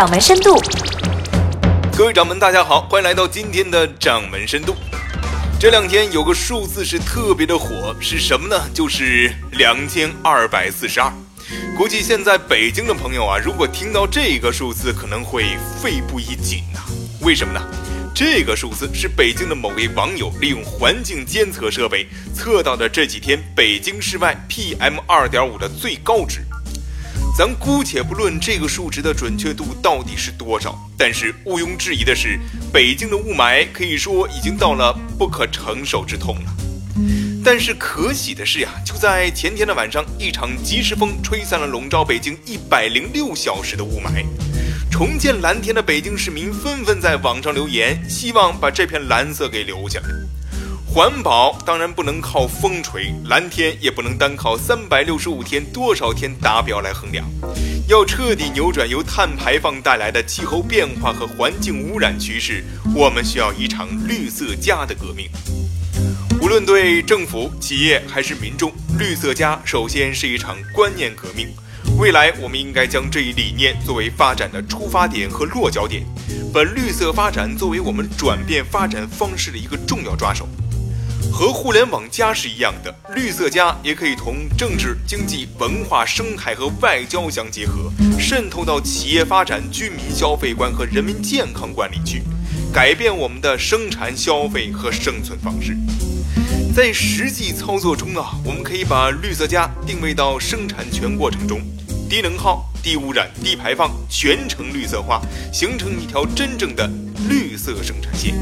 [0.00, 0.58] 掌门深度。
[1.94, 4.74] 各位掌门，大家好，欢迎来到今天的掌门深度。
[5.60, 8.58] 这两天有个数字是特别的火，是什么呢？
[8.72, 11.12] 就是两千二百四十二。
[11.76, 16.80] 估计现在北京的朋友啊，如果听到这个数字，可能会肺部一紧呐。
[17.20, 17.60] 为什么呢？
[18.14, 26.40] 这个数字是北京的某位网友利用环境监测设备测到的这几天北京市外 PM 二点五的最高值。
[27.36, 32.38] 咱姑且不论这个数值的准确度到底是多少，但是毋庸置疑的是，
[32.70, 36.52] 北京的雾霾可以说已经到了不可承受之痛了。
[37.42, 44.26] 但是可喜的是呀，就在前天的晚上，一场及时风吹散了笼罩北京一百零六小时的雾霾。
[44.90, 50.08] 重见蓝天的北京市民纷纷在网上留言，希望把这片蓝色给留下来。
[50.92, 57.24] 环保当然不能靠风吹，蓝天也不能单靠三百六十五天多少天达标来衡量。
[57.86, 65.30] 要彻底扭转由碳排放带来的气候变化和环境污染趋势，我们需要一场绿色家的革命。
[66.42, 71.46] 无论对政府、企业还是民众，绿色家首先是一场观念革命。
[72.00, 76.04] 未来，我们应该将这一理念作为发展的出发点和落脚点，
[76.52, 80.48] 把绿色发展作为我们转变发展方式的一个重要抓手。
[81.32, 92.22] 和互联网加是一样的，绿色加也可以同政治、经济、文化、生态和外交相结合，渗透到企业发展、居民消费观和人民健康观里去，
[92.72, 95.76] 改变我们的生产、消费和生存方式。
[96.74, 101.60] 在实际操作中啊，我们可以把绿色加定位到生产全过程中。
[102.08, 105.22] 低能耗、低污染、低排放，全程绿色化，
[105.52, 106.90] 形成一条真正的
[107.28, 108.34] 绿色生产线。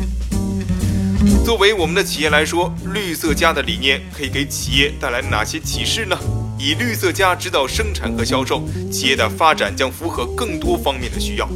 [1.49, 6.15] 作为我们的企业来说，绿色家的理念可以给企业带来哪些启示呢？
[6.59, 11.49] 以绿色家指导生产和销售，企业的发展将符合更多方面的需要。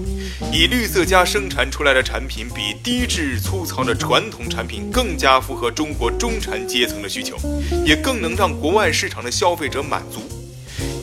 [0.51, 7.37] 以绿色家生产出来的产品，比低质粗糙的传统产品更加符合中国中产阶层的需求，
[7.85, 10.23] 也更能让国外市场的消费者满足。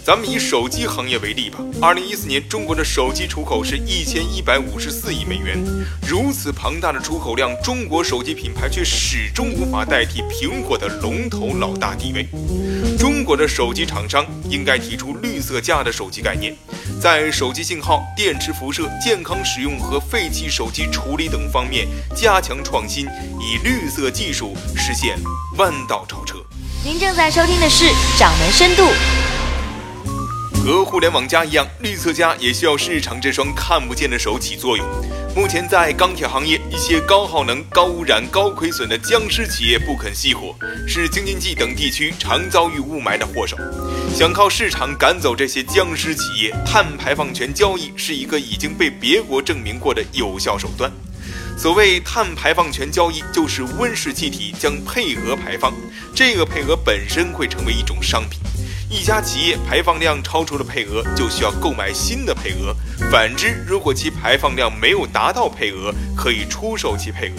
[0.09, 1.59] 咱们以手机行业为例吧。
[1.79, 5.63] 二零一四年，中国的手机出口是一千一百五十四亿美元，
[6.01, 12.27] 如此庞大的出口量，中国手机品牌却始终无法代替苹果的龙头老大地位。
[12.97, 16.57] 中国的手机厂商应该提出绿色价的手机概念，
[16.99, 23.05] 在手机信号、电池辐射、健康使用和废弃手机处理等方面加强创新，
[23.39, 25.19] 以绿色技术实现
[25.59, 26.37] 弯道超车。
[26.83, 27.83] 您正在收听的是
[28.17, 28.81] 《掌门深度》。
[30.69, 34.85] 和互联网加一样，绿色加也需要市场这双看不见的手起作用。
[35.35, 40.55] 目前在钢铁行业，一些高耗能、高污染、高亏损的僵尸企业不肯熄火，
[40.87, 43.57] 是京津冀等地区常遭遇雾霾的祸首。
[44.13, 50.91] 想靠市场赶走这些僵尸企业，碳排放权交易是一个已经被别国证明过的有效手段。
[51.57, 55.73] 所谓碳排放权交易，就是温室气体将配额排放，
[56.15, 58.39] 这个配额本身会成为一种商品。
[58.91, 62.73] 一家企业排放量超出了配额，就需要购买新的配额；
[63.11, 67.35] 反之，如果其排放量没有达到配额，可以出售其配额。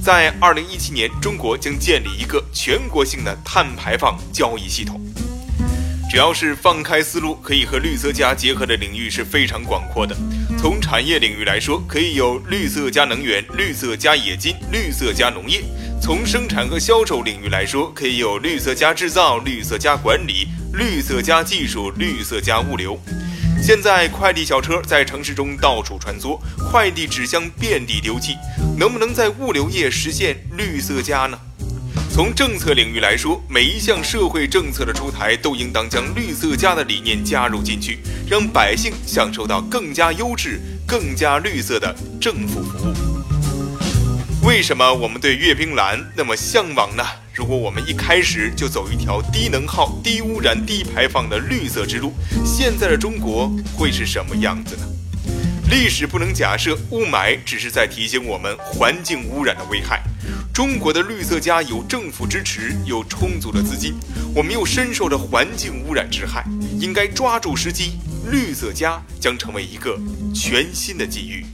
[0.00, 5.00] 在二零一七年，中国将建立一个全国性的碳排放交易系统。
[6.08, 10.16] 只要是放开思路，可以和绿色加结合的领域是非常广阔的。
[10.56, 15.60] 从产业领域来说，可以有绿色加能源、绿色加冶金、绿色加农业；
[16.00, 20.48] 从生产和销售领域来说，可以有绿色加制造、绿色加管理。
[20.72, 22.98] 绿色加技术，绿色加物流。
[23.60, 26.38] 现在快递小车在城市中到处穿梭，
[26.70, 28.36] 快递纸箱遍地丢弃，
[28.78, 31.38] 能不能在物流业实现绿色加呢？
[32.10, 37.98] 从政策领域来说，每一项社会政策的出台都应当将绿色加的理念加入进去，
[38.28, 42.94] 让百姓享受到更加优质、更加绿色的政府服务。
[44.42, 47.04] 为什么我们对阅兵蓝那么向往呢？
[47.34, 52.12] 如果我们一开始就走一条低能耗、低污染、低排放的绿色之路，
[52.44, 54.86] 现在的中国会是什么样子呢？
[55.70, 60.02] 历史不能假设雾霾只是在提醒我们环境污染的危害。
[60.54, 63.94] 中国的绿色家有政府支持，有充足的资金，
[64.34, 66.44] 我们又深受着环境污染之害，
[66.80, 67.98] 应该抓住时机，
[68.30, 69.98] 绿色家将成为一个
[70.34, 71.44] 全新的机遇。